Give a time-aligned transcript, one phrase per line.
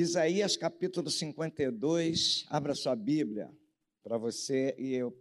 [0.00, 3.52] Isaías capítulo 52, abra sua Bíblia
[4.00, 5.12] para você e eu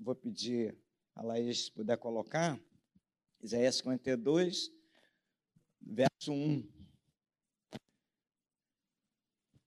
[0.00, 0.74] vou pedir
[1.14, 2.58] a Laís se puder colocar.
[3.42, 4.72] Isaías 52,
[5.82, 6.66] verso 1.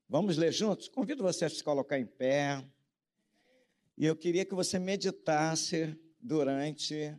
[0.09, 0.87] Vamos ler juntos?
[0.87, 2.67] Convido você a se colocar em pé.
[3.95, 7.15] E eu queria que você meditasse durante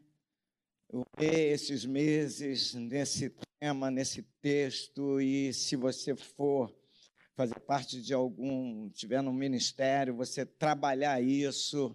[1.16, 6.74] esses meses nesse tema, nesse texto, e se você for
[7.36, 11.94] fazer parte de algum, tiver no ministério, você trabalhar isso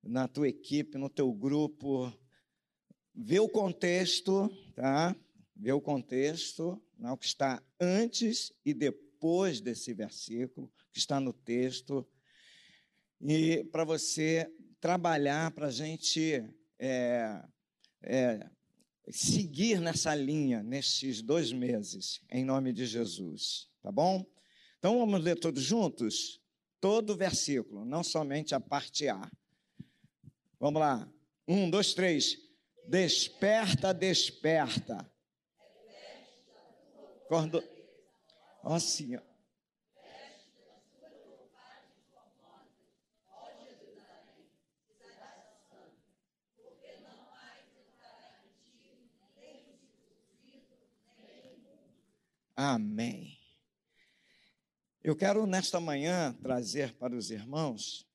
[0.00, 2.12] na tua equipe, no teu grupo,
[3.12, 5.16] ver o contexto, tá?
[5.56, 12.06] Ver o contexto, não, que está antes e depois desse versículo, que está no texto,
[13.20, 14.48] e para você
[14.80, 16.48] trabalhar, para a gente
[16.78, 17.44] é,
[18.00, 18.48] é,
[19.10, 24.24] seguir nessa linha nesses dois meses, em nome de Jesus, tá bom?
[24.78, 26.40] Então vamos ler todos juntos?
[26.80, 29.28] Todo o versículo, não somente a parte A.
[30.60, 31.12] Vamos lá.
[31.46, 32.36] Um, dois, três.
[32.86, 35.10] Desperta, desperta.
[37.24, 37.62] Acordo.
[38.62, 39.22] Ó, Senhor.
[52.56, 53.37] Amém.
[55.08, 58.06] Eu quero nesta manhã trazer para os irmãos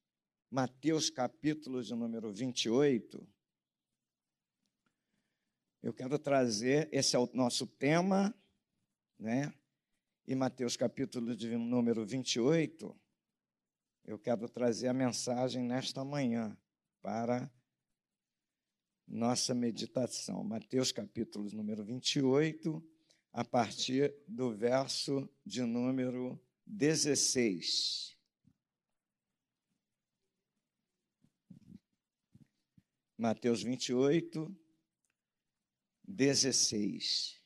[0.48, 3.28] Mateus capítulo de número 28.
[5.82, 8.32] Eu quero trazer, esse é o nosso tema,
[9.18, 9.52] né?
[10.28, 12.96] E Mateus capítulo de número 28,
[14.06, 16.56] eu quero trazer a mensagem nesta manhã
[17.02, 17.52] para
[19.08, 20.44] nossa meditação.
[20.44, 22.88] Mateus capítulo número 28,
[23.32, 28.18] a partir do verso de número 16.
[33.18, 34.54] Mateus 28,
[36.04, 37.42] 16.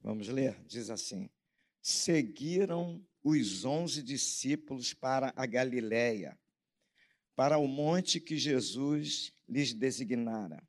[0.00, 0.58] Vamos ler?
[0.64, 1.30] Diz assim:
[1.90, 6.38] Seguiram os onze discípulos para a Galiléia,
[7.34, 10.62] para o monte que Jesus lhes designara.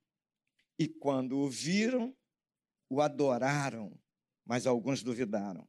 [0.80, 2.16] E quando o viram,
[2.90, 4.00] o adoraram,
[4.46, 5.68] mas alguns duvidaram.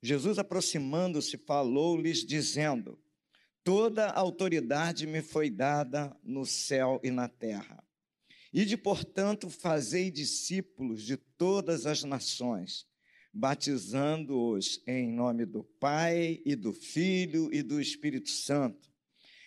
[0.00, 2.96] Jesus, aproximando-se, falou-lhes, dizendo:
[3.64, 7.82] Toda autoridade me foi dada no céu e na terra.
[8.52, 12.86] Ide, portanto, fazei discípulos de todas as nações
[13.34, 18.88] batizando-os em nome do Pai e do Filho e do Espírito Santo,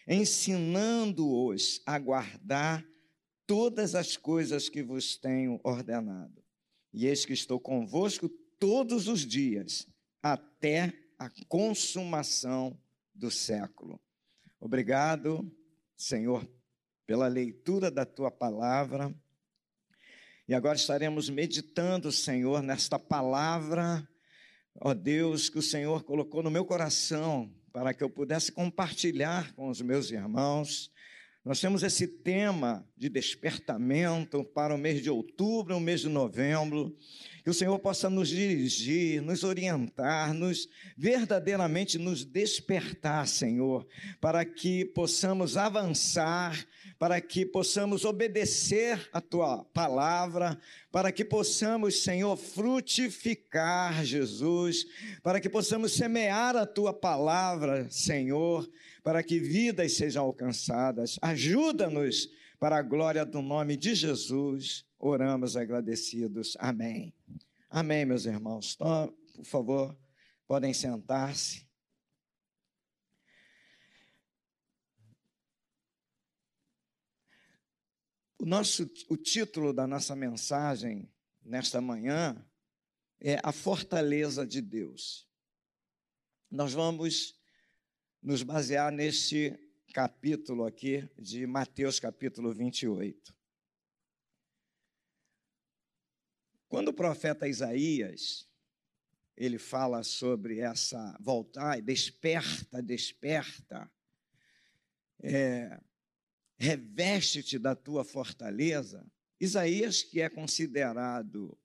[0.05, 2.85] ensinando-os a guardar
[3.45, 6.43] todas as coisas que vos tenho ordenado.
[6.93, 8.27] E eis que estou convosco
[8.59, 9.87] todos os dias,
[10.21, 12.77] até a consumação
[13.15, 14.01] do século.
[14.59, 15.49] Obrigado,
[15.95, 16.45] Senhor,
[17.05, 19.15] pela leitura da tua palavra.
[20.49, 24.07] E agora estaremos meditando, Senhor, nesta palavra,
[24.79, 29.67] ó Deus, que o Senhor colocou no meu coração para que eu pudesse compartilhar com
[29.67, 30.89] os meus irmãos.
[31.43, 36.97] Nós temos esse tema de despertamento para o mês de outubro, o mês de novembro.
[37.47, 43.87] Que o Senhor possa nos dirigir, nos orientar, nos verdadeiramente nos despertar, Senhor,
[44.19, 46.67] para que possamos avançar,
[46.99, 50.59] para que possamos obedecer a tua palavra,
[50.91, 54.85] para que possamos, Senhor, frutificar, Jesus,
[55.23, 58.69] para que possamos semear a tua palavra, Senhor,
[59.01, 61.17] para que vidas sejam alcançadas.
[61.21, 62.29] Ajuda-nos
[62.59, 64.86] para a glória do nome de Jesus.
[64.99, 66.57] Oramos agradecidos.
[66.59, 67.13] Amém.
[67.69, 68.73] Amém, meus irmãos.
[68.75, 69.97] Então, por favor,
[70.47, 71.67] podem sentar-se.
[78.39, 81.11] O, nosso, o título da nossa mensagem
[81.43, 82.43] nesta manhã
[83.19, 85.27] é A Fortaleza de Deus.
[86.49, 87.39] Nós vamos
[88.21, 89.53] nos basear neste
[89.93, 93.36] capítulo aqui de Mateus, capítulo 28.
[96.77, 98.47] Quando o profeta Isaías
[99.35, 103.91] ele fala sobre essa voltar, desperta, desperta,
[105.19, 105.81] é,
[106.55, 109.03] reveste-te da tua fortaleza.
[109.39, 111.57] Isaías, que é considerado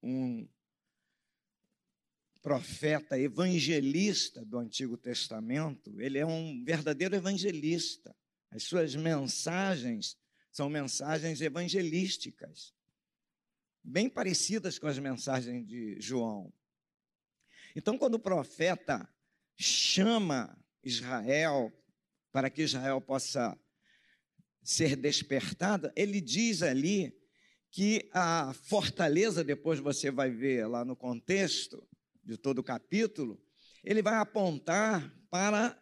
[0.00, 0.48] um
[2.40, 8.14] profeta evangelista do Antigo Testamento, ele é um verdadeiro evangelista.
[8.52, 10.16] As suas mensagens
[10.52, 12.72] são mensagens evangelísticas,
[13.84, 16.50] bem parecidas com as mensagens de João.
[17.76, 19.06] Então, quando o profeta
[19.56, 21.70] chama Israel
[22.32, 23.58] para que Israel possa
[24.62, 27.14] ser despertada, ele diz ali
[27.70, 31.86] que a fortaleza, depois você vai ver lá no contexto
[32.22, 33.40] de todo o capítulo,
[33.82, 35.78] ele vai apontar para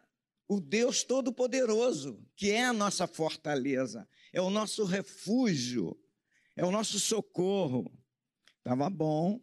[0.47, 5.97] o Deus Todo-Poderoso, que é a nossa fortaleza, é o nosso refúgio,
[6.55, 7.91] é o nosso socorro.
[8.57, 9.41] Estava bom,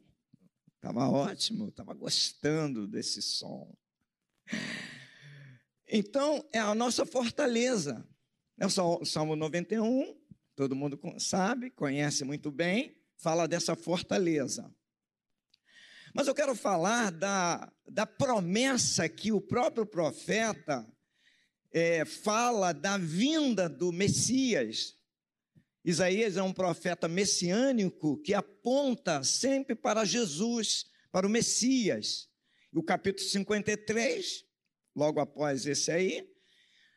[0.77, 3.77] estava ótimo, estava gostando desse som.
[5.87, 8.07] Então, é a nossa fortaleza.
[8.59, 10.17] É o Salmo 91,
[10.55, 14.71] todo mundo sabe, conhece muito bem, fala dessa fortaleza.
[16.15, 20.87] Mas eu quero falar da, da promessa que o próprio profeta
[21.73, 24.97] é, fala da vinda do Messias.
[25.85, 32.29] Isaías é um profeta messiânico que aponta sempre para Jesus, para o Messias.
[32.73, 34.45] O capítulo 53,
[34.95, 36.29] logo após esse aí,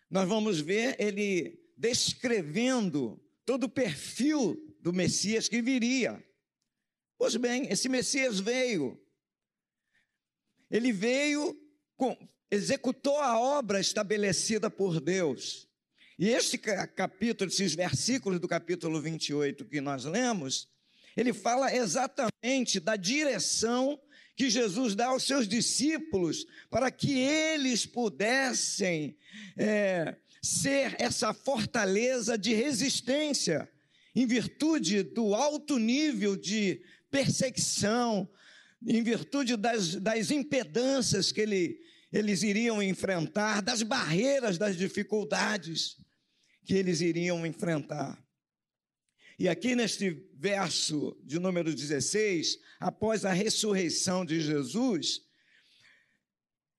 [0.09, 6.24] nós vamos ver ele descrevendo todo o perfil do Messias que viria.
[7.18, 9.00] Pois bem, esse Messias veio
[10.74, 11.56] ele veio,
[12.50, 15.69] executou a obra estabelecida por Deus.
[16.18, 20.69] E este capítulo, esses versículos do capítulo 28 que nós lemos,
[21.18, 24.00] ele fala exatamente da direção
[24.36, 29.15] que Jesus dá aos seus discípulos para que eles pudessem
[29.57, 33.69] é, ser essa fortaleza de resistência,
[34.15, 38.30] em virtude do alto nível de perseguição,
[38.86, 41.80] em virtude das, das impedâncias que ele,
[42.12, 46.02] eles iriam enfrentar, das barreiras, das dificuldades
[46.63, 48.24] que eles iriam enfrentar.
[49.38, 55.21] E aqui neste verso de número 16, após a ressurreição de Jesus,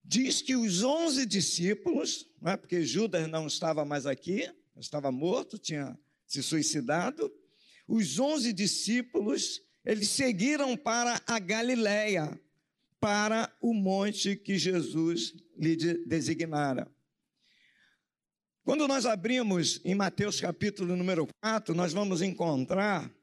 [0.04, 5.58] diz que os onze discípulos, não é, porque Judas não estava mais aqui, estava morto,
[5.58, 7.32] tinha se suicidado,
[7.86, 12.40] os onze discípulos eles seguiram para a Galiléia,
[12.98, 15.76] para o monte que Jesus lhe
[16.06, 16.90] designara.
[18.64, 23.14] Quando nós abrimos em Mateus capítulo número 4, nós vamos encontrar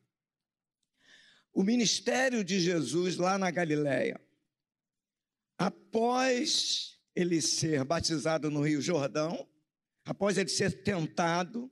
[1.52, 4.22] o ministério de Jesus lá na Galiléia.
[5.58, 9.50] Após ele ser batizado no Rio Jordão,
[10.06, 11.70] após ele ser tentado,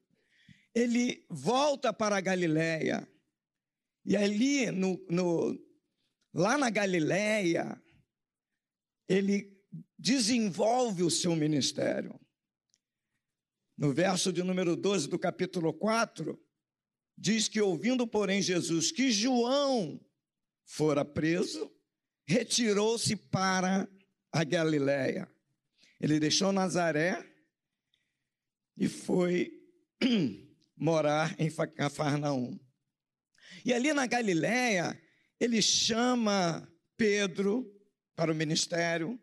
[0.74, 3.08] ele volta para a Galiléia
[4.04, 5.56] e ali, no, no,
[6.34, 7.80] lá na Galiléia,
[9.08, 9.56] ele
[9.96, 12.20] desenvolve o seu ministério.
[13.80, 16.38] No verso de número 12 do capítulo 4,
[17.18, 19.98] diz que, ouvindo, porém, Jesus que João
[20.66, 21.72] fora preso,
[22.28, 23.88] retirou-se para
[24.34, 25.32] a Galiléia.
[25.98, 27.26] Ele deixou Nazaré
[28.76, 29.50] e foi
[30.76, 32.60] morar em Cafarnaum.
[33.64, 35.02] E ali na Galiléia,
[35.40, 37.66] ele chama Pedro
[38.14, 39.18] para o ministério,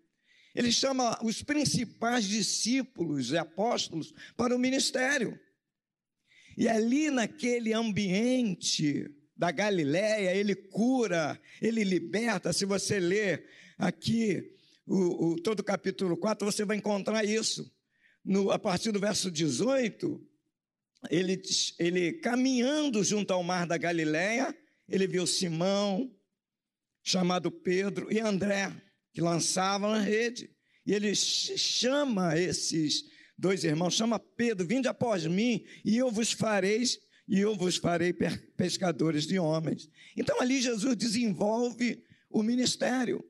[0.57, 5.39] ele chama os principais discípulos e apóstolos para o ministério.
[6.57, 12.55] E ali naquele ambiente da Galiléia, ele cura, ele liberta.
[12.55, 13.47] Se você ler
[13.77, 14.51] aqui
[14.87, 17.71] o, o, todo o capítulo 4, você vai encontrar isso.
[18.25, 20.27] No, a partir do verso 18,
[21.11, 21.43] ele,
[21.79, 24.57] ele caminhando junto ao mar da Galileia,
[24.89, 26.11] ele viu Simão,
[27.03, 28.73] chamado Pedro, e André,
[29.17, 30.51] que lançavam a rede.
[30.85, 33.03] E ele chama esses
[33.37, 36.85] dois irmãos, chama Pedro, vinde após mim, e eu vos farei,
[37.27, 38.13] e eu vos farei
[38.59, 39.89] pescadores de homens.
[40.15, 43.25] Então ali Jesus desenvolve o ministério.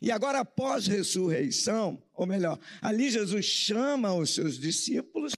[0.00, 5.32] E agora, após ressurreição, ou melhor, ali Jesus chama os seus discípulos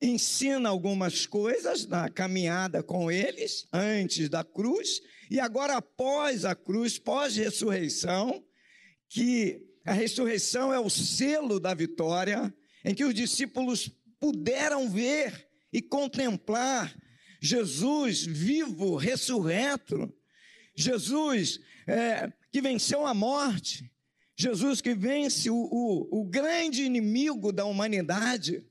[0.00, 6.98] ensina algumas coisas na caminhada com eles, antes da cruz, e agora após a cruz,
[6.98, 8.42] pós-ressurreição,
[9.10, 15.82] que a ressurreição é o selo da vitória, em que os discípulos puderam ver e
[15.82, 16.96] contemplar
[17.40, 20.12] Jesus vivo, ressurreto,
[20.76, 23.90] Jesus é, que venceu a morte,
[24.36, 28.64] Jesus que vence o, o, o grande inimigo da humanidade,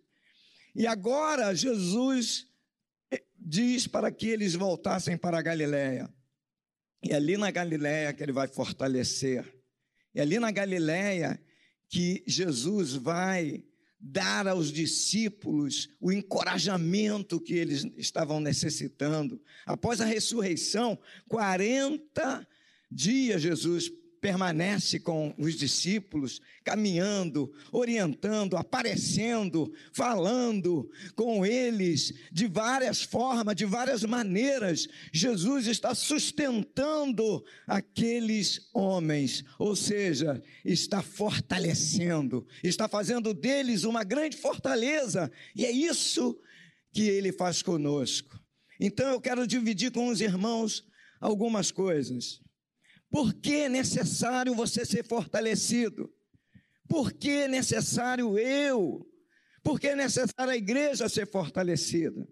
[0.73, 2.47] e agora Jesus
[3.11, 6.09] eh, diz para que eles voltassem para a Galiléia.
[7.03, 9.58] E ali na Galiléia que ele vai fortalecer,
[10.13, 11.39] É ali na Galiléia
[11.87, 13.63] que Jesus vai
[13.99, 19.41] dar aos discípulos o encorajamento que eles estavam necessitando.
[19.65, 20.97] Após a ressurreição,
[21.27, 22.47] 40
[22.89, 33.55] dias Jesus permanece com os discípulos, caminhando, orientando, aparecendo, falando com eles de várias formas,
[33.55, 34.87] de várias maneiras.
[35.11, 45.31] Jesus está sustentando aqueles homens, ou seja, está fortalecendo, está fazendo deles uma grande fortaleza,
[45.55, 46.39] e é isso
[46.91, 48.39] que ele faz conosco.
[48.79, 50.85] Então eu quero dividir com os irmãos
[51.19, 52.41] algumas coisas.
[53.09, 56.13] Por que é necessário você ser fortalecido?
[56.87, 59.07] Por que é necessário eu?
[59.63, 62.27] Por que é necessário a igreja ser fortalecida?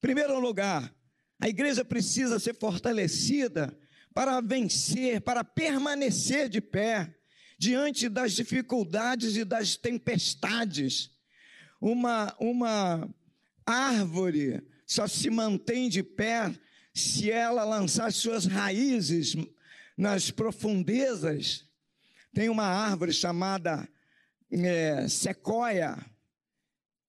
[0.00, 0.94] Primeiro lugar,
[1.40, 3.76] a igreja precisa ser fortalecida
[4.14, 7.14] para vencer, para permanecer de pé
[7.58, 11.10] diante das dificuldades e das tempestades.
[11.80, 13.08] Uma, uma
[13.66, 16.54] árvore só se mantém de pé
[16.94, 19.34] se ela lançar suas raízes
[19.96, 21.66] nas profundezas,
[22.32, 23.88] tem uma árvore chamada
[24.50, 25.98] é, sequoia,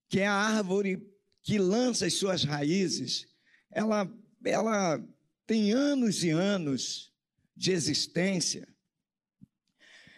[0.09, 1.07] que é a árvore
[1.43, 3.27] que lança as suas raízes.
[3.71, 4.11] Ela,
[4.43, 5.03] ela
[5.45, 7.11] tem anos e anos
[7.55, 8.67] de existência.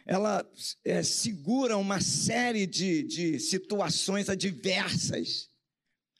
[0.06, 0.50] Ela
[0.84, 5.50] é, segura uma série de, de situações adversas.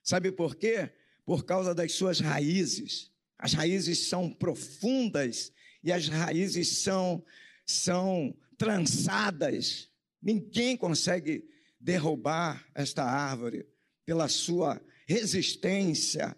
[0.02, 0.92] Sabe por quê?
[1.26, 3.12] Por causa das suas raízes.
[3.38, 5.52] As raízes são profundas
[5.84, 7.24] e as raízes são,
[7.66, 9.90] são trançadas.
[10.22, 11.44] Ninguém consegue
[11.80, 13.68] derrubar esta árvore
[14.06, 16.36] pela sua resistência.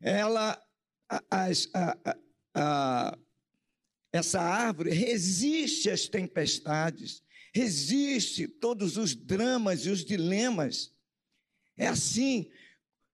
[0.00, 0.62] Ela,
[1.08, 2.16] a, a,
[2.54, 3.18] a,
[4.12, 7.22] essa árvore resiste às tempestades,
[7.54, 10.92] resiste todos os dramas e os dilemas.
[11.76, 12.50] É assim,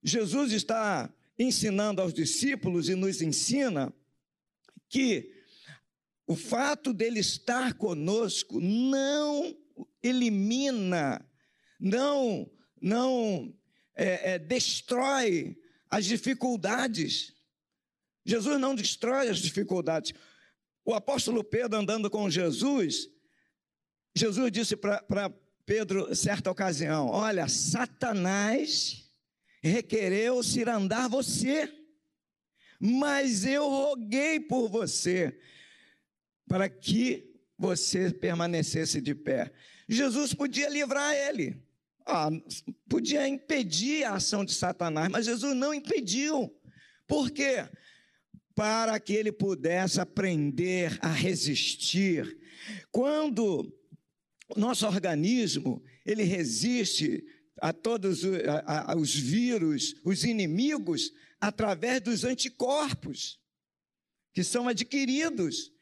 [0.02, 3.94] Jesus está ensinando aos discípulos e nos ensina
[4.88, 5.37] que
[6.28, 9.56] o fato dele estar conosco não
[10.02, 11.26] elimina,
[11.80, 13.56] não, não
[13.96, 15.58] é, é, destrói
[15.88, 17.32] as dificuldades.
[18.26, 20.12] Jesus não destrói as dificuldades.
[20.84, 23.08] O apóstolo Pedro andando com Jesus,
[24.14, 25.32] Jesus disse para
[25.64, 29.10] Pedro, certa ocasião: Olha, Satanás
[29.62, 31.72] requereu cirandar você,
[32.78, 35.34] mas eu roguei por você
[36.48, 39.52] para que você permanecesse de pé.
[39.88, 41.62] Jesus podia livrar ele,
[42.06, 42.30] ah,
[42.88, 46.54] podia impedir a ação de Satanás, mas Jesus não impediu.
[47.06, 47.68] Por quê?
[48.54, 52.38] Para que ele pudesse aprender a resistir.
[52.90, 53.72] Quando
[54.48, 57.24] o nosso organismo ele resiste
[57.60, 58.22] a todos
[58.96, 63.38] os vírus, os inimigos, através dos anticorpos
[64.32, 65.72] que são adquiridos.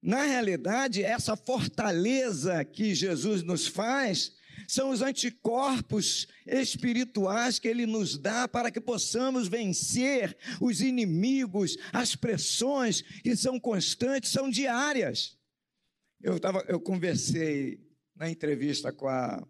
[0.00, 4.36] Na realidade, essa fortaleza que Jesus nos faz
[4.66, 12.14] são os anticorpos espirituais que ele nos dá para que possamos vencer os inimigos, as
[12.14, 15.38] pressões que são constantes, são diárias.
[16.20, 17.80] Eu, tava, eu conversei
[18.14, 19.46] na entrevista com a,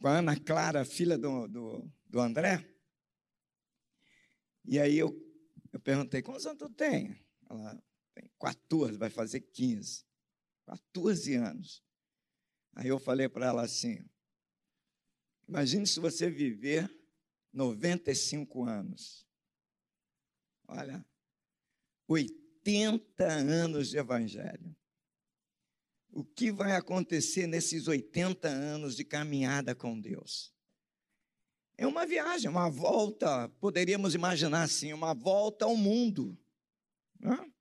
[0.00, 2.72] com a Ana Clara, filha do, do, do André,
[4.64, 5.16] e aí eu,
[5.72, 7.16] eu perguntei: quantos anos tu tem?
[7.48, 7.82] Ela,
[8.14, 10.04] tem 14, vai fazer 15.
[10.66, 11.82] 14 anos.
[12.74, 14.04] Aí eu falei para ela assim:
[15.48, 16.90] imagine se você viver
[17.52, 19.26] 95 anos.
[20.66, 21.04] Olha,
[22.08, 24.74] 80 anos de evangelho.
[26.10, 30.52] O que vai acontecer nesses 80 anos de caminhada com Deus?
[31.76, 36.38] É uma viagem, uma volta, poderíamos imaginar assim, uma volta ao mundo.
[37.18, 37.51] Não é?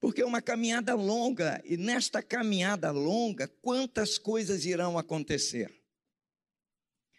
[0.00, 5.72] Porque é uma caminhada longa, e nesta caminhada longa, quantas coisas irão acontecer?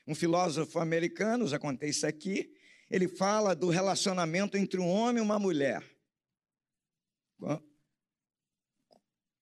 [0.05, 2.55] Um filósofo americano, já contei isso aqui,
[2.89, 5.83] ele fala do relacionamento entre um homem e uma mulher.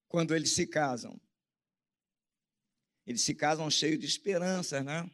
[0.07, 1.19] Quando eles se casam.
[3.05, 5.07] Eles se casam cheios de esperança, né?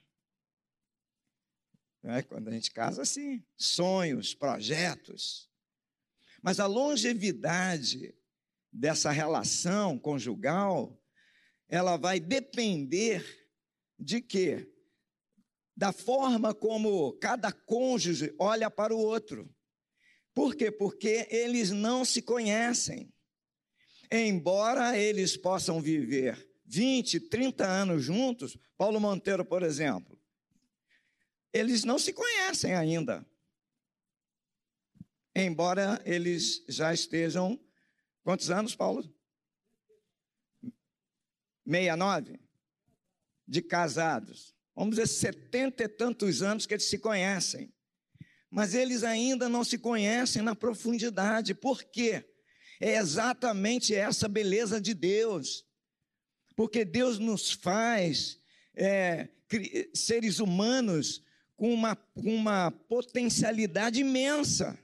[2.04, 5.51] É, quando a gente casa, assim, sonhos, projetos.
[6.42, 8.16] Mas a longevidade
[8.72, 11.00] dessa relação conjugal,
[11.68, 13.24] ela vai depender
[14.00, 14.68] de quê?
[15.76, 19.54] Da forma como cada cônjuge olha para o outro.
[20.34, 20.72] Por quê?
[20.72, 23.14] Porque eles não se conhecem.
[24.12, 30.20] embora eles possam viver 20, 30 anos juntos, Paulo Monteiro, por exemplo,
[31.54, 33.26] eles não se conhecem ainda.
[35.36, 37.60] Embora eles já estejam.
[38.24, 39.04] Quantos anos, Paulo?
[41.66, 42.40] 69?
[43.48, 44.54] De casados.
[44.76, 47.74] Vamos dizer, setenta e tantos anos que eles se conhecem.
[48.50, 51.54] Mas eles ainda não se conhecem na profundidade.
[51.54, 52.26] Por quê?
[52.80, 55.66] É exatamente essa beleza de Deus.
[56.56, 58.40] Porque Deus nos faz
[58.76, 59.30] é,
[59.94, 61.24] seres humanos
[61.56, 64.78] com uma, uma potencialidade imensa.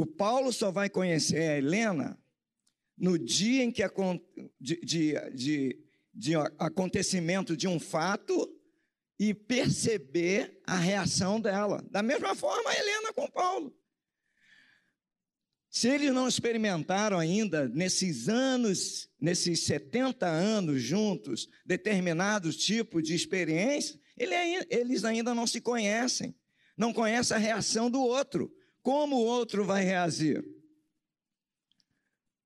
[0.00, 2.18] O Paulo só vai conhecer a Helena
[2.96, 3.82] no dia em que
[4.58, 5.78] de, de, de,
[6.14, 8.50] de acontecimento de um fato
[9.18, 11.86] e perceber a reação dela.
[11.90, 13.76] Da mesma forma, a Helena com Paulo.
[15.68, 24.00] Se eles não experimentaram ainda, nesses anos, nesses 70 anos juntos, determinados tipos de experiência,
[24.16, 26.34] eles ainda não se conhecem,
[26.74, 28.50] não conhecem a reação do outro.
[28.82, 30.44] Como o outro vai reagir?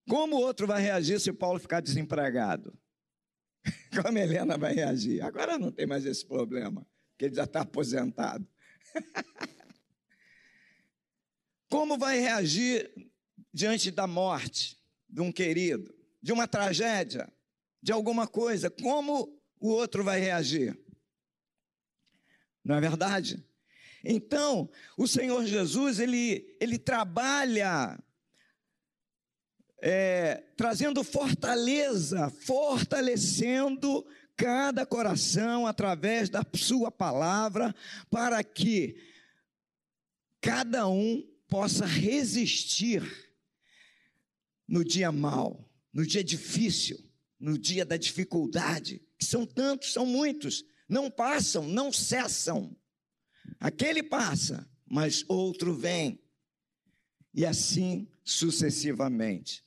[0.09, 2.77] Como o outro vai reagir se Paulo ficar desempregado?
[4.03, 5.23] Como Helena vai reagir?
[5.23, 8.47] Agora não tem mais esse problema, porque ele já está aposentado.
[11.71, 12.93] Como vai reagir
[13.53, 17.33] diante da morte de um querido, de uma tragédia,
[17.83, 18.71] de alguma coisa?
[18.71, 20.79] Como o outro vai reagir?
[22.63, 23.45] Não é verdade?
[24.05, 27.99] Então, o Senhor Jesus, ele, ele trabalha
[29.81, 34.07] é, trazendo fortaleza, fortalecendo
[34.37, 37.75] cada coração através da sua palavra,
[38.11, 38.97] para que
[40.41, 43.03] cada um possa resistir
[44.67, 46.99] no dia mau, no dia difícil,
[47.39, 52.77] no dia da dificuldade, que são tantos, são muitos não passam, não cessam.
[53.65, 56.21] Aquele passa, mas outro vem.
[57.33, 59.65] E assim sucessivamente.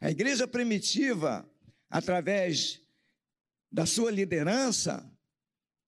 [0.00, 1.44] A igreja primitiva,
[1.88, 2.80] através
[3.68, 5.04] da sua liderança,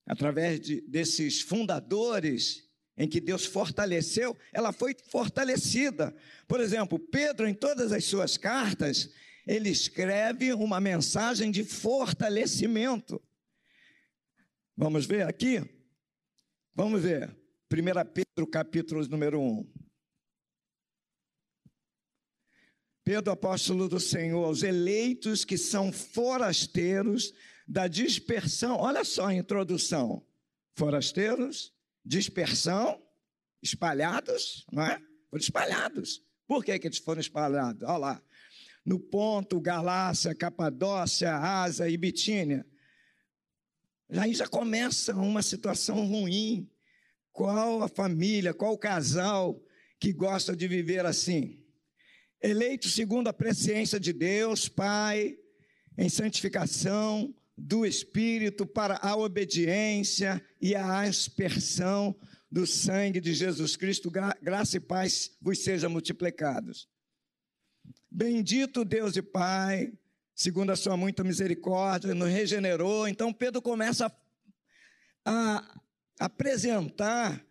[0.04, 6.12] através de, desses fundadores em que Deus fortaleceu, ela foi fortalecida.
[6.48, 9.08] Por exemplo, Pedro, em todas as suas cartas,
[9.46, 13.22] ele escreve uma mensagem de fortalecimento.
[14.76, 15.62] Vamos ver aqui?
[16.74, 17.40] Vamos ver.
[17.72, 17.74] 1
[18.12, 19.72] Pedro, capítulo número 1.
[23.02, 27.32] Pedro, apóstolo do Senhor, os eleitos que são forasteiros
[27.66, 28.76] da dispersão.
[28.76, 30.22] Olha só a introdução.
[30.76, 31.72] Forasteiros,
[32.04, 33.02] dispersão,
[33.62, 35.00] espalhados, não é?
[35.30, 36.22] Foram espalhados.
[36.46, 37.82] Por que, que eles foram espalhados?
[37.84, 38.22] Olha lá.
[38.84, 42.66] No ponto, Galácia, Capadócia, Asa e Bitínia
[44.18, 46.68] Aí já começa uma situação ruim.
[47.32, 49.60] Qual a família, qual o casal
[49.98, 51.64] que gosta de viver assim?
[52.42, 55.36] Eleito segundo a presciência de Deus, Pai,
[55.96, 62.14] em santificação do Espírito para a obediência e a aspersão
[62.50, 66.88] do sangue de Jesus Cristo, gra graça e paz vos sejam multiplicados.
[68.10, 69.92] Bendito Deus e Pai
[70.34, 73.06] segundo a sua muita misericórdia, nos regenerou.
[73.06, 75.80] Então Pedro começa a, a
[76.24, 77.44] apresentar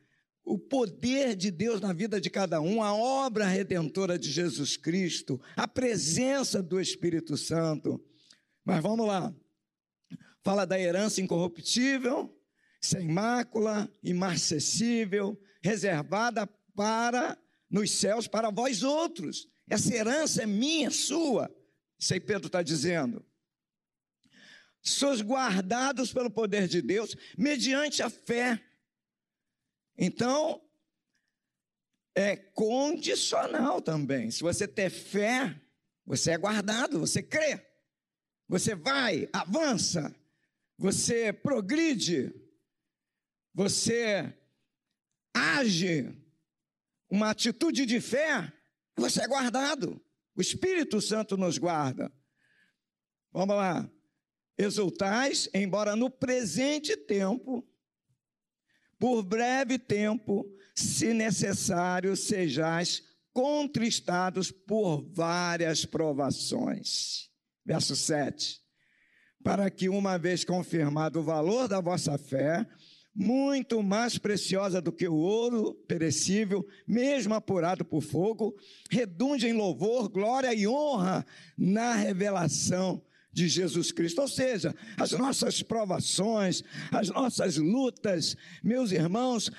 [0.43, 5.39] o poder de Deus na vida de cada um, a obra redentora de Jesus Cristo,
[5.55, 8.03] a presença do Espírito Santo.
[8.63, 9.33] Mas vamos lá.
[10.43, 12.33] Fala da herança incorruptível,
[12.81, 17.37] sem mácula, imarcessível, reservada para
[17.69, 19.47] nos céus para vós outros.
[19.69, 21.53] Essa herança é minha, sua.
[22.11, 23.23] Aí Pedro está dizendo.
[24.81, 28.59] Sois guardados pelo poder de Deus mediante a fé.
[29.97, 30.61] Então,
[32.15, 34.31] é condicional também.
[34.31, 35.59] Se você ter fé,
[36.05, 37.65] você é guardado, você crê.
[38.47, 40.13] Você vai, avança,
[40.77, 42.33] você progride,
[43.53, 44.33] você
[45.33, 46.13] age,
[47.09, 48.51] uma atitude de fé,
[48.95, 50.01] você é guardado.
[50.35, 52.11] O Espírito Santo nos guarda.
[53.31, 53.89] Vamos lá.
[54.61, 57.67] Exultais, embora no presente tempo,
[58.99, 60.45] por breve tempo,
[60.75, 67.29] se necessário, sejais contristados por várias provações.
[67.65, 68.61] Verso 7.
[69.43, 72.63] Para que, uma vez confirmado o valor da vossa fé,
[73.13, 78.55] muito mais preciosa do que o ouro perecível, mesmo apurado por fogo,
[78.89, 81.25] redunde em louvor, glória e honra
[81.57, 84.21] na revelação de Jesus Cristo.
[84.21, 89.51] Ou seja, as nossas provações, as nossas lutas, meus irmãos,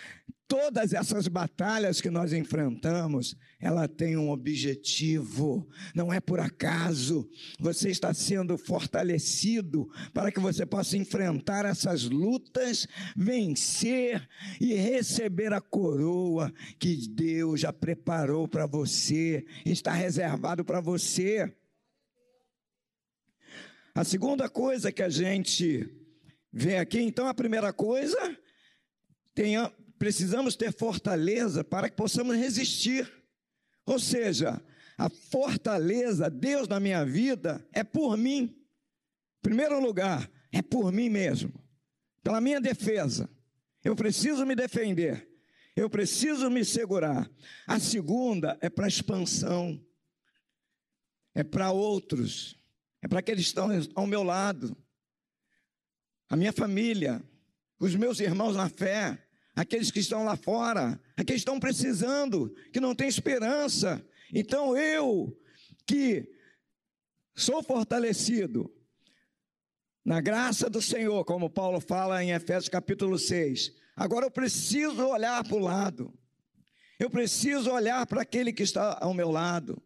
[0.52, 7.26] todas essas batalhas que nós enfrentamos, ela tem um objetivo, não é por acaso.
[7.58, 14.28] Você está sendo fortalecido para que você possa enfrentar essas lutas, vencer
[14.60, 21.50] e receber a coroa que Deus já preparou para você, está reservado para você.
[23.94, 25.86] A segunda coisa que a gente
[26.50, 28.36] vê aqui, então, a primeira coisa,
[29.34, 33.10] tenha, precisamos ter fortaleza para que possamos resistir.
[33.84, 34.62] Ou seja,
[34.96, 38.56] a fortaleza, Deus na minha vida, é por mim.
[39.38, 41.52] Em primeiro lugar, é por mim mesmo,
[42.22, 43.28] pela minha defesa.
[43.84, 45.28] Eu preciso me defender,
[45.76, 47.30] eu preciso me segurar.
[47.66, 49.84] A segunda é para expansão,
[51.34, 52.61] é para outros
[53.02, 54.76] é para aqueles que estão ao meu lado,
[56.28, 57.20] a minha família,
[57.78, 62.80] os meus irmãos na fé, aqueles que estão lá fora, aqueles que estão precisando, que
[62.80, 64.06] não têm esperança.
[64.32, 65.36] Então eu,
[65.84, 66.30] que
[67.34, 68.72] sou fortalecido
[70.04, 75.42] na graça do Senhor, como Paulo fala em Efésios capítulo 6, agora eu preciso olhar
[75.42, 76.14] para o lado,
[77.00, 79.82] eu preciso olhar para aquele que está ao meu lado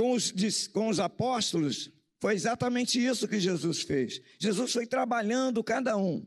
[0.00, 0.32] com os,
[0.68, 4.18] com os apóstolos, foi exatamente isso que Jesus fez.
[4.38, 6.26] Jesus foi trabalhando cada um.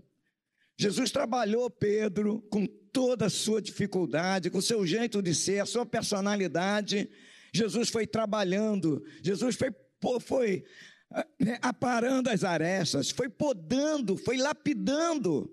[0.78, 5.66] Jesus trabalhou Pedro com toda a sua dificuldade, com o seu jeito de ser, a
[5.66, 7.10] sua personalidade.
[7.52, 9.72] Jesus foi trabalhando, Jesus foi,
[10.20, 10.64] foi
[11.40, 15.52] né, aparando as arestas, foi podando, foi lapidando.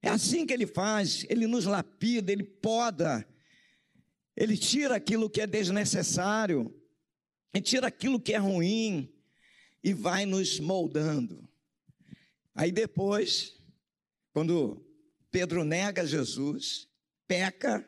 [0.00, 3.26] É assim que ele faz, ele nos lapida, ele poda,
[4.36, 6.76] ele tira aquilo que é desnecessário
[7.52, 9.12] e tira aquilo que é ruim
[9.82, 11.48] e vai nos moldando.
[12.54, 13.58] Aí depois,
[14.32, 14.84] quando
[15.30, 16.88] Pedro nega Jesus,
[17.26, 17.86] peca,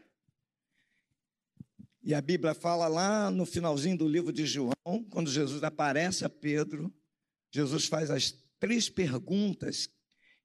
[2.02, 6.28] e a Bíblia fala lá no finalzinho do livro de João, quando Jesus aparece a
[6.28, 6.92] Pedro,
[7.50, 9.88] Jesus faz as três perguntas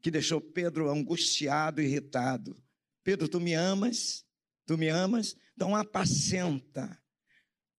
[0.02, 2.56] que deixou Pedro angustiado, irritado.
[3.04, 4.24] Pedro, tu me amas?
[4.68, 5.36] Tu me amas?
[5.56, 7.02] Então apacenta,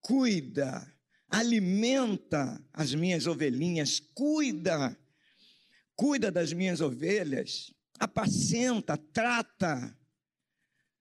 [0.01, 0.92] cuida,
[1.29, 4.99] alimenta as minhas ovelhinhas, cuida,
[5.95, 9.97] cuida das minhas ovelhas, apacenta, trata,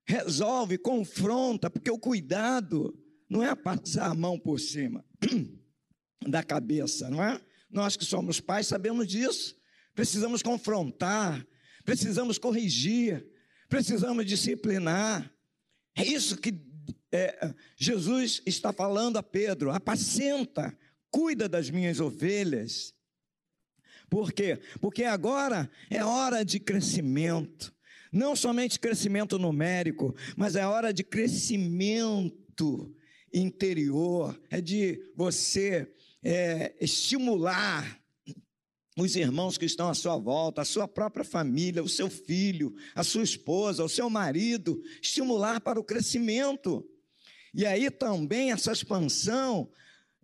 [0.06, 2.98] resolve, confronta, porque o cuidado
[3.30, 5.06] não é passar a mão por cima
[6.28, 7.42] da cabeça, não é?
[7.70, 9.56] Nós que somos pais sabemos disso.
[9.94, 11.46] Precisamos confrontar,
[11.84, 13.26] precisamos corrigir,
[13.68, 15.34] precisamos disciplinar.
[15.96, 16.52] É isso que
[17.12, 20.78] é, Jesus está falando a Pedro: apacenta,
[21.10, 22.94] cuida das minhas ovelhas.
[24.10, 24.60] Por quê?
[24.80, 27.74] Porque agora é hora de crescimento.
[28.12, 32.96] Não somente crescimento numérico, mas é hora de crescimento
[33.34, 34.40] interior.
[34.50, 35.94] É de você
[36.24, 38.02] é, estimular
[38.98, 43.04] os irmãos que estão à sua volta, a sua própria família, o seu filho, a
[43.04, 46.84] sua esposa, o seu marido, estimular para o crescimento.
[47.54, 49.70] E aí também essa expansão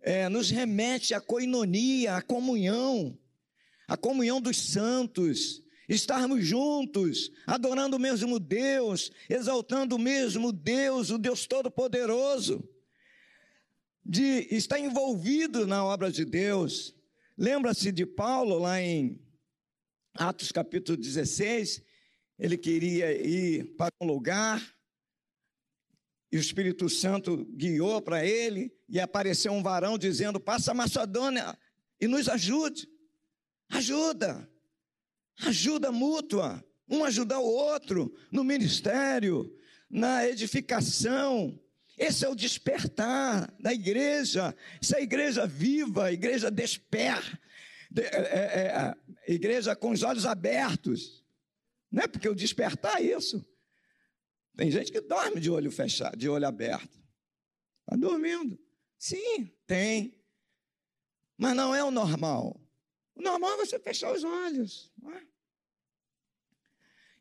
[0.00, 3.18] é, nos remete à coinonia, à comunhão,
[3.88, 11.18] à comunhão dos santos, estarmos juntos, adorando o mesmo Deus, exaltando o mesmo Deus, o
[11.18, 12.66] Deus Todo-Poderoso,
[14.04, 16.94] de estar envolvido na obra de Deus.
[17.36, 19.20] Lembra-se de Paulo lá em
[20.14, 21.82] Atos capítulo 16,
[22.38, 24.62] ele queria ir para um lugar,
[26.34, 31.56] e o Espírito Santo guiou para ele e apareceu um varão dizendo: Passa a Macedônia
[32.00, 32.88] e nos ajude.
[33.70, 34.50] Ajuda,
[35.42, 39.56] ajuda mútua, um ajudar o outro no ministério,
[39.88, 41.56] na edificação.
[41.96, 47.38] Esse é o despertar da igreja, essa é a igreja viva, a igreja desperta,
[47.96, 48.94] é, é,
[49.28, 51.22] é, igreja com os olhos abertos.
[51.92, 53.46] Não é porque o despertar é isso.
[54.56, 57.02] Tem gente que dorme de olho fechado, de olho aberto.
[57.80, 58.58] Está dormindo.
[58.98, 60.22] Sim, tem.
[61.36, 62.60] Mas não é o normal.
[63.14, 64.92] O normal é você fechar os olhos.
[65.12, 65.22] É?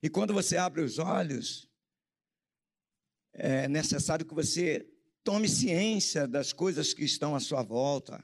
[0.03, 1.69] E quando você abre os olhos,
[3.33, 4.87] é necessário que você
[5.23, 8.23] tome ciência das coisas que estão à sua volta,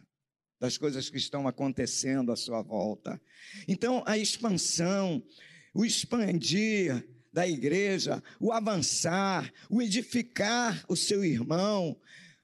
[0.59, 3.19] das coisas que estão acontecendo à sua volta.
[3.67, 5.25] Então, a expansão,
[5.73, 11.99] o expandir da igreja, o avançar, o edificar o seu irmão,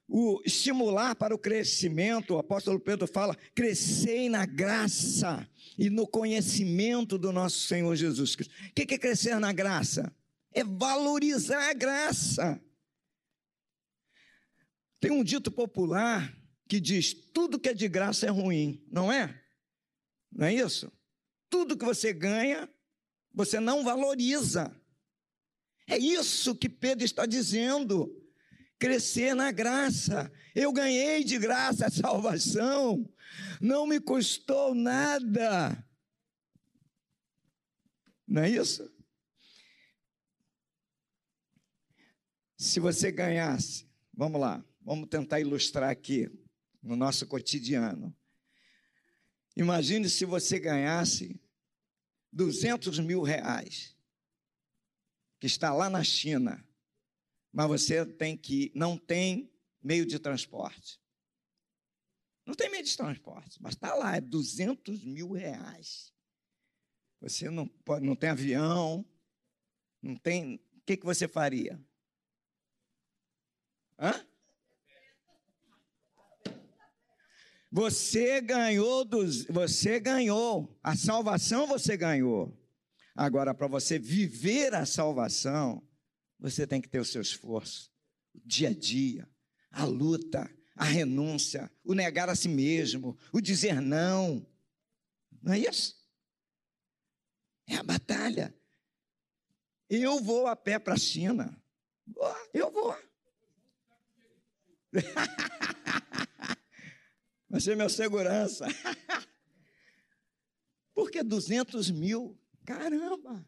[0.07, 2.35] o estimular para o crescimento.
[2.35, 8.53] O apóstolo Pedro fala: crescei na graça e no conhecimento do nosso Senhor Jesus Cristo.
[8.69, 10.13] O que é crescer na graça?
[10.53, 12.61] É valorizar a graça.
[14.99, 16.35] Tem um dito popular
[16.67, 19.41] que diz: tudo que é de graça é ruim, não é?
[20.31, 20.91] Não é isso?
[21.49, 22.69] Tudo que você ganha,
[23.35, 24.73] você não valoriza.
[25.85, 28.09] É isso que Pedro está dizendo.
[28.79, 30.31] Crescer na graça.
[30.55, 33.07] Eu ganhei de graça a salvação.
[33.59, 35.85] Não me custou nada.
[38.25, 38.89] Não é isso?
[42.57, 46.31] Se você ganhasse, vamos lá, vamos tentar ilustrar aqui
[46.81, 48.15] no nosso cotidiano.
[49.55, 51.39] Imagine se você ganhasse
[52.35, 53.95] 200 mil reais,
[55.39, 56.67] que está lá na China,
[57.51, 59.49] mas você tem que não tem
[59.81, 60.99] meio de transporte.
[62.45, 66.13] Não tem meio de transporte, mas está lá, é 200 mil reais.
[67.21, 69.05] Você não, pode, não tem avião,
[70.01, 70.55] não tem.
[70.75, 71.81] O que, que você faria?
[73.97, 74.27] Hã?
[77.75, 80.79] Você ganhou dos, você ganhou.
[80.81, 82.57] A salvação você ganhou.
[83.13, 85.85] Agora, para você viver a salvação,
[86.39, 87.91] você tem que ter o seu esforço,
[88.33, 89.29] o dia a dia,
[89.69, 94.47] a luta, a renúncia, o negar a si mesmo, o dizer não.
[95.41, 96.01] Não é isso?
[97.67, 98.55] É a batalha.
[99.89, 101.61] Eu vou a pé para a China.
[102.53, 102.97] Eu vou.
[107.49, 108.65] vai ser meu segurança.
[110.93, 113.45] Porque 200 mil, caramba,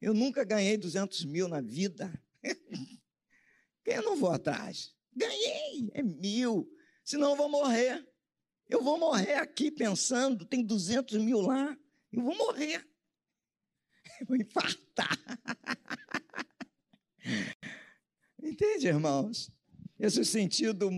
[0.00, 2.12] eu nunca ganhei 200 mil na vida.
[3.86, 4.94] Eu não vou atrás.
[5.14, 6.66] Ganhei, é mil,
[7.04, 8.02] senão eu vou morrer.
[8.66, 11.76] Eu vou morrer aqui pensando, tem 200 mil lá,
[12.10, 12.88] eu vou morrer.
[14.20, 15.18] Eu vou infartar.
[18.40, 19.50] Entende, irmãos?
[19.98, 20.88] Esse sentido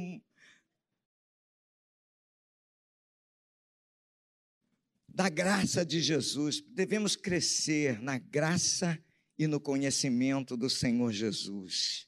[5.17, 6.61] da graça de Jesus.
[6.61, 9.03] Devemos crescer na graça
[9.39, 12.07] e no conhecimento do Senhor Jesus.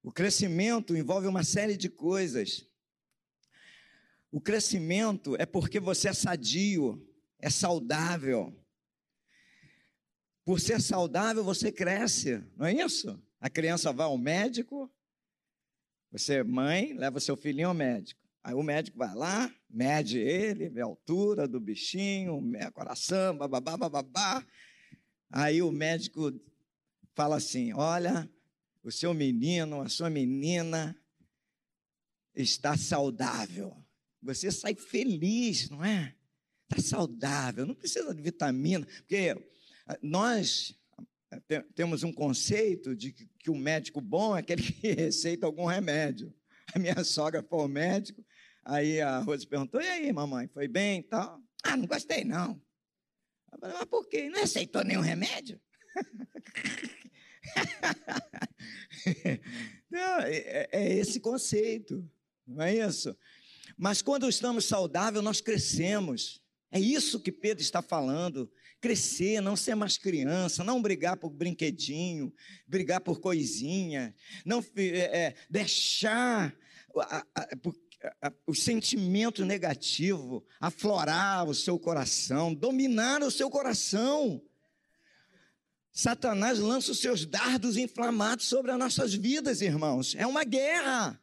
[0.00, 2.68] O crescimento envolve uma série de coisas.
[4.30, 7.04] O crescimento é porque você é sadio,
[7.40, 8.56] é saudável.
[10.44, 13.20] Por ser saudável, você cresce, não é isso?
[13.40, 14.88] A criança vai ao médico,
[16.12, 18.23] você, mãe, leva seu filhinho ao médico.
[18.44, 22.38] Aí o médico vai lá, mede ele, vê a altura do bichinho,
[22.74, 24.46] coração, bababá, bababá.
[25.30, 26.30] Aí o médico
[27.14, 28.30] fala assim: Olha,
[28.82, 30.94] o seu menino, a sua menina
[32.34, 33.74] está saudável.
[34.22, 36.14] Você sai feliz, não é?
[36.70, 39.36] Está saudável, não precisa de vitamina, porque
[40.02, 40.78] nós
[41.74, 46.34] temos um conceito de que o médico bom é aquele que receita algum remédio.
[46.74, 48.23] A minha sogra foi ao médico,
[48.64, 51.40] Aí a Rose perguntou: E aí, mamãe, foi bem e tal?
[51.62, 52.60] Ah, não gostei, não.
[53.52, 54.30] Eu falei, mas por quê?
[54.30, 55.60] Não aceitou nenhum remédio?
[59.90, 62.08] não, é, é esse conceito,
[62.46, 63.16] não é isso?
[63.76, 66.42] Mas quando estamos saudáveis, nós crescemos.
[66.70, 68.50] É isso que Pedro está falando.
[68.80, 72.32] Crescer, não ser mais criança, não brigar por brinquedinho,
[72.66, 76.54] brigar por coisinha, não é, é deixar
[78.46, 84.42] o sentimento negativo aflorar o seu coração, dominar o seu coração.
[85.92, 90.14] Satanás lança os seus dardos inflamados sobre as nossas vidas, irmãos.
[90.16, 91.20] É uma guerra.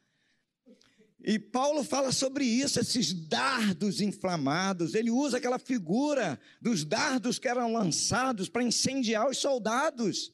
[1.24, 4.96] E Paulo fala sobre isso, esses dardos inflamados.
[4.96, 10.34] Ele usa aquela figura dos dardos que eram lançados para incendiar os soldados.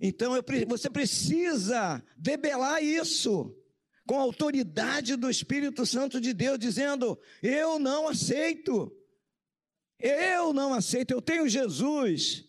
[0.00, 3.54] Então eu, você precisa debelar isso
[4.06, 8.94] com a autoridade do Espírito Santo de Deus, dizendo: Eu não aceito,
[9.98, 12.44] eu não aceito, eu tenho Jesus.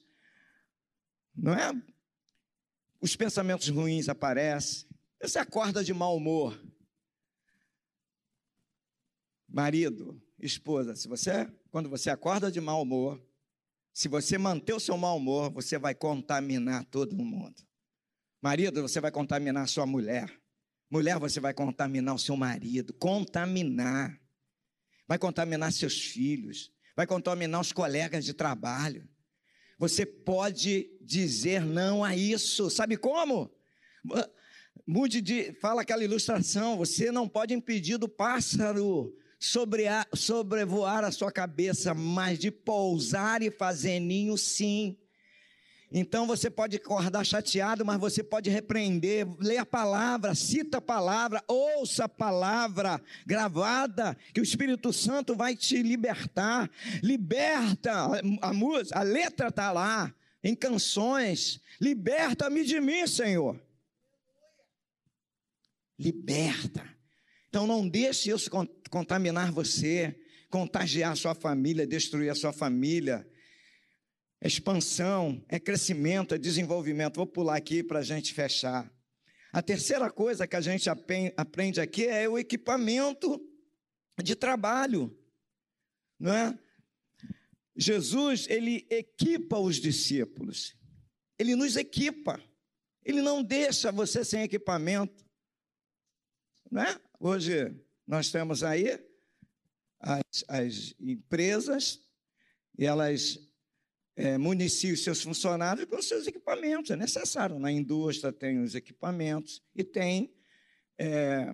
[1.36, 1.72] Não é?
[3.02, 4.88] Os pensamentos ruins aparecem,
[5.22, 6.60] você acorda de mau humor.
[9.48, 13.22] Marido, esposa, se você, quando você acorda de mau humor,
[13.94, 17.62] se você manter o seu mau humor, você vai contaminar todo mundo.
[18.42, 20.43] Marido, você vai contaminar sua mulher.
[20.90, 24.20] Mulher, você vai contaminar o seu marido, contaminar.
[25.08, 29.08] Vai contaminar seus filhos, vai contaminar os colegas de trabalho,
[29.78, 32.70] Você pode dizer não a isso.
[32.70, 33.52] Sabe como?
[34.88, 35.54] Mude de.
[35.54, 36.78] Fala aquela ilustração.
[36.78, 43.42] Você não pode impedir do pássaro sobre a, sobrevoar a sua cabeça, mas de pousar
[43.42, 44.98] e fazer ninho, sim.
[45.96, 51.44] Então você pode acordar chateado, mas você pode repreender, ler a palavra, cita a palavra,
[51.48, 56.68] ouça a palavra gravada, que o Espírito Santo vai te libertar.
[57.04, 58.10] Liberta
[58.42, 60.12] a música, a letra está lá,
[60.44, 61.62] em canções.
[61.80, 63.62] Liberta-me de mim, Senhor.
[66.00, 66.84] Liberta.
[67.50, 68.50] Então não deixe isso
[68.90, 73.28] contaminar você, contagiar a sua família, destruir a sua família
[74.44, 77.16] é expansão, é crescimento, é desenvolvimento.
[77.16, 78.94] Vou pular aqui para a gente fechar.
[79.54, 83.42] A terceira coisa que a gente aprende aqui é o equipamento
[84.22, 85.18] de trabalho,
[86.20, 86.60] não é?
[87.74, 90.76] Jesus, ele equipa os discípulos.
[91.40, 92.38] Ele nos equipa.
[93.02, 95.26] Ele não deixa você sem equipamento.
[96.70, 97.00] Não é?
[97.18, 97.74] Hoje
[98.06, 99.00] nós temos aí
[100.02, 102.02] as, as empresas
[102.78, 103.40] e elas
[104.16, 106.92] é, municie os seus funcionários com os seus equipamentos.
[106.92, 107.60] É necessário.
[107.60, 110.34] Na indústria tem os equipamentos e tem,
[110.98, 111.54] é,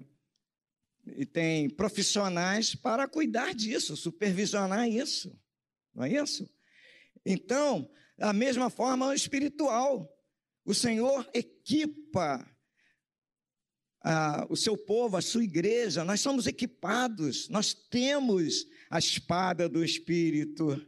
[1.06, 5.38] e tem profissionais para cuidar disso, supervisionar isso.
[5.93, 6.50] Não é isso?
[7.26, 10.15] Então, da mesma forma, espiritual.
[10.65, 12.45] O Senhor equipa
[14.50, 16.04] o seu povo, a sua igreja.
[16.04, 20.82] Nós somos equipados, nós temos a espada do Espírito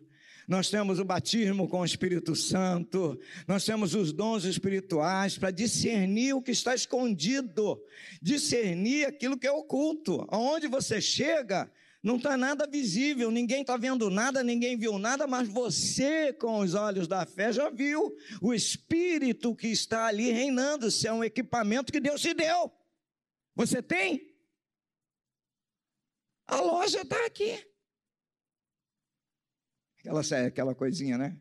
[0.48, 6.34] nós temos o batismo com o Espírito Santo, nós temos os dons espirituais para discernir
[6.34, 7.82] o que está escondido,
[8.22, 10.26] discernir aquilo que é oculto.
[10.30, 11.72] Aonde você chega,
[12.04, 16.74] não está nada visível, ninguém está vendo nada, ninguém viu nada, mas você, com os
[16.74, 20.90] olhos da fé, já viu o Espírito que está ali reinando.
[20.90, 22.72] Se é um equipamento que Deus te deu.
[23.56, 24.34] Você tem?
[26.48, 27.71] A loja está aqui.
[30.02, 31.38] Aquela, aquela coisinha, né?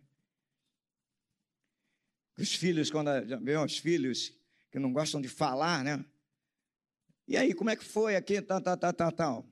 [2.38, 3.10] Os filhos, quando
[3.42, 4.32] vê os filhos
[4.70, 6.04] que não gostam de falar, né?
[7.26, 9.46] E aí, como é que foi aqui, tal, tal, tal, tal, tal?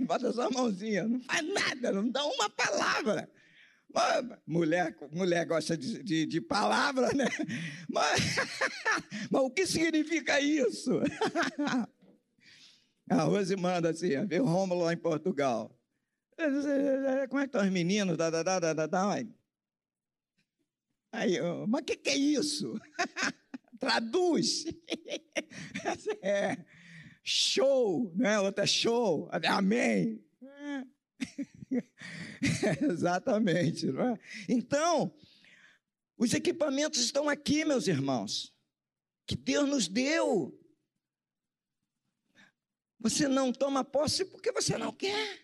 [0.00, 3.30] Bota sua mãozinha, não faz nada, não dá uma palavra.
[4.46, 7.26] Mulher, mulher gosta de, de, de palavra, né?
[7.88, 8.36] Mas,
[9.30, 11.00] mas o que significa isso?
[13.10, 15.76] A Rose manda assim, o Rômulo lá em Portugal.
[17.28, 18.16] Como é que estão os meninos?
[18.16, 19.24] Da, da, da, da, da.
[21.12, 22.80] Aí, eu, mas o que, que é isso?
[23.80, 24.64] Traduz.
[26.22, 26.56] é,
[27.24, 28.38] show, né?
[28.38, 29.28] Outra é show.
[29.48, 30.24] Amém.
[32.80, 33.86] Exatamente.
[33.86, 34.18] Não é?
[34.48, 35.12] Então,
[36.16, 38.54] os equipamentos estão aqui, meus irmãos,
[39.26, 40.56] que Deus nos deu.
[43.00, 45.40] Você não toma posse porque você não quer.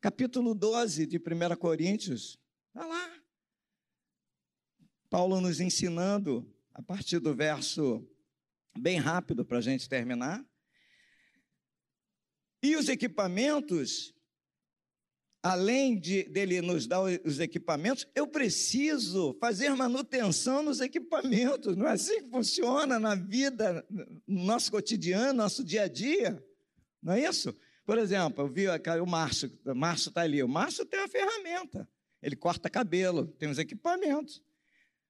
[0.00, 3.22] Capítulo 12 de 1 Coríntios, está lá.
[5.08, 8.04] Paulo nos ensinando, a partir do verso
[8.76, 10.44] bem rápido para a gente terminar.
[12.60, 14.12] E os equipamentos
[15.42, 21.76] além de dele nos dar os equipamentos, eu preciso fazer manutenção nos equipamentos.
[21.76, 23.84] Não é assim que funciona na vida,
[24.26, 26.42] no nosso cotidiano, nosso dia a dia.
[27.02, 27.54] Não é isso?
[27.84, 28.66] Por exemplo, eu vi
[29.00, 30.42] o Márcio, o Márcio está ali.
[30.42, 31.88] O Márcio tem uma ferramenta.
[32.22, 34.40] Ele corta cabelo, tem os equipamentos.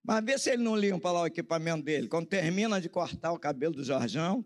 [0.03, 2.09] Mas vê se ele não limpa lá o equipamento dele.
[2.09, 4.43] Quando termina de cortar o cabelo do Jorjão,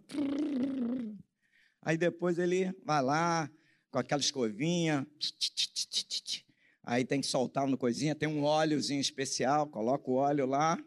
[1.81, 3.49] aí depois ele vai lá,
[3.97, 5.07] com aquela escovinha.
[6.83, 10.79] Aí tem que soltar uma coisinha, tem um óleozinho especial, coloca o óleo lá,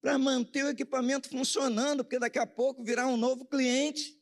[0.00, 4.16] para manter o equipamento funcionando, porque daqui a pouco virá um novo cliente.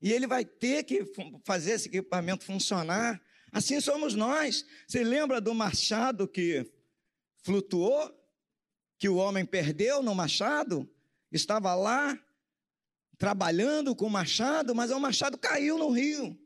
[0.00, 1.04] E ele vai ter que
[1.44, 3.20] fazer esse equipamento funcionar.
[3.50, 4.64] Assim somos nós.
[4.86, 6.64] Você lembra do machado que
[7.42, 8.16] flutuou?
[8.96, 10.88] Que o homem perdeu no machado?
[11.32, 12.16] Estava lá
[13.18, 16.38] trabalhando com o machado, mas o machado caiu no rio.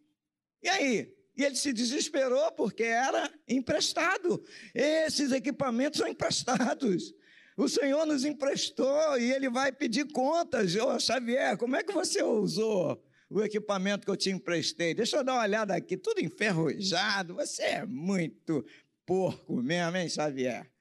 [0.63, 1.15] E aí?
[1.37, 4.43] E ele se desesperou porque era emprestado.
[4.75, 7.15] Esses equipamentos são emprestados.
[7.57, 10.75] O Senhor nos emprestou e ele vai pedir contas.
[10.77, 14.95] Ô, Xavier, como é que você usou o equipamento que eu te emprestei?
[14.95, 17.35] Deixa eu dar uma olhada aqui, tudo enferrujado.
[17.35, 18.65] Você é muito
[19.05, 20.72] porco mesmo, hein, Xavier?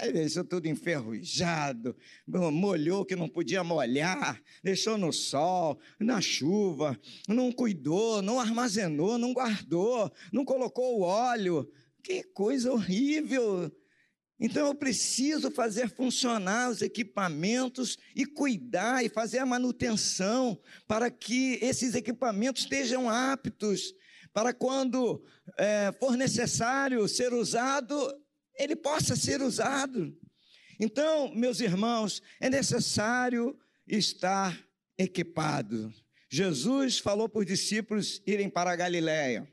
[0.00, 1.96] Aí deixou tudo enferrujado,
[2.26, 9.32] molhou que não podia molhar, deixou no sol, na chuva, não cuidou, não armazenou, não
[9.32, 11.68] guardou, não colocou o óleo.
[12.02, 13.72] Que coisa horrível!
[14.40, 21.58] Então eu preciso fazer funcionar os equipamentos e cuidar e fazer a manutenção para que
[21.60, 23.94] esses equipamentos estejam aptos
[24.32, 25.24] para quando
[25.58, 27.96] é, for necessário ser usado,
[28.58, 30.16] ele possa ser usado.
[30.80, 35.92] Então, meus irmãos, é necessário estar equipado.
[36.30, 39.50] Jesus falou para os discípulos irem para a Galiléia.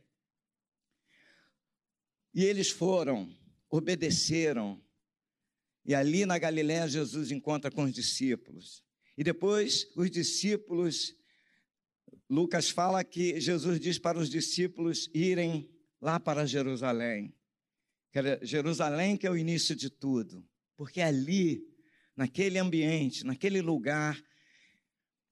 [2.33, 3.33] E eles foram,
[3.69, 4.83] obedeceram.
[5.85, 8.83] E ali na Galiléia Jesus encontra com os discípulos.
[9.17, 11.15] E depois os discípulos,
[12.29, 17.33] Lucas fala que Jesus diz para os discípulos irem lá para Jerusalém.
[18.41, 20.47] Jerusalém que é o início de tudo,
[20.77, 21.63] porque ali,
[22.15, 24.21] naquele ambiente, naquele lugar,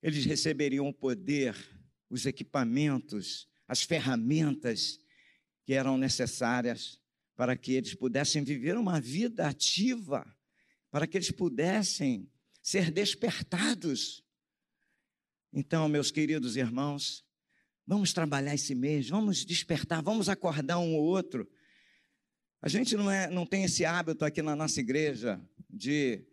[0.02, 1.56] eles receberiam o poder,
[2.10, 5.00] os equipamentos, as ferramentas
[5.66, 7.00] que eram necessárias
[7.36, 10.26] para que eles pudessem viver uma vida ativa,
[10.92, 12.30] para que eles pudessem
[12.62, 14.24] ser despertados.
[15.52, 17.26] Então, meus queridos irmãos,
[17.88, 21.50] vamos trabalhar esse mês, vamos despertar, vamos acordar um ou outro
[22.64, 25.38] a gente não, é, não tem esse hábito aqui na nossa igreja
[25.70, 26.24] de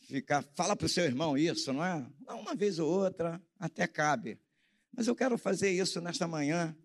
[0.00, 2.04] ficar, fala para o seu irmão isso, não é?
[2.28, 4.36] Uma vez ou outra, até cabe.
[4.92, 6.76] Mas eu quero fazer isso nesta manhã.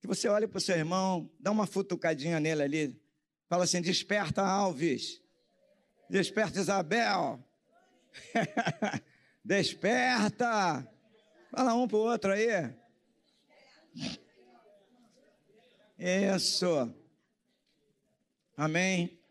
[0.00, 3.00] Que você olhe para o seu irmão, dá uma futucadinha nele ali,
[3.48, 5.22] fala assim: desperta, Alves.
[6.10, 7.38] Desperta, Isabel.
[9.44, 10.84] desperta.
[11.48, 12.74] Fala um para o outro aí.
[15.96, 16.92] Isso.
[18.56, 19.21] Amém?